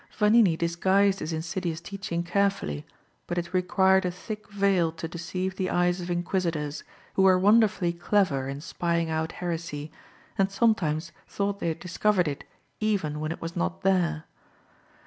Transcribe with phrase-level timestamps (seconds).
[0.17, 2.87] Vanini disguised his insidious teaching carefully,
[3.27, 7.93] but it required a thick veil to deceive the eyes of Inquisitors, who were wonderfully
[7.93, 9.91] clever in spying out heresy,
[10.39, 12.43] and sometimes thought they had discovered it
[12.79, 14.23] even when it was not there.